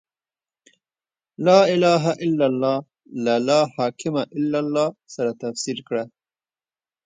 [1.45, 2.77] «لا اله الا الله»
[3.23, 6.03] له «لا حاکم الا الله» سره تفسیر کړه.